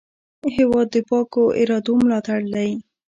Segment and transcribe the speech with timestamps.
[0.55, 2.71] هېواد د پاکو ارادو ملاتړ دی.